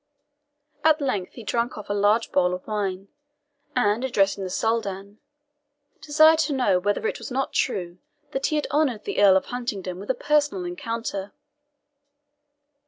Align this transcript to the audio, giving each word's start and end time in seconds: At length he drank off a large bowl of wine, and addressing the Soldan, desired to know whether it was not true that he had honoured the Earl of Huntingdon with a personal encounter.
At 0.83 0.99
length 0.99 1.33
he 1.33 1.43
drank 1.43 1.77
off 1.77 1.87
a 1.87 1.93
large 1.93 2.31
bowl 2.31 2.55
of 2.55 2.65
wine, 2.65 3.09
and 3.75 4.03
addressing 4.03 4.43
the 4.43 4.49
Soldan, 4.49 5.19
desired 6.01 6.39
to 6.39 6.53
know 6.53 6.79
whether 6.79 7.05
it 7.05 7.19
was 7.19 7.29
not 7.29 7.53
true 7.53 7.99
that 8.31 8.47
he 8.47 8.55
had 8.55 8.65
honoured 8.71 9.03
the 9.03 9.21
Earl 9.21 9.37
of 9.37 9.45
Huntingdon 9.45 9.99
with 9.99 10.09
a 10.09 10.15
personal 10.15 10.65
encounter. 10.65 11.33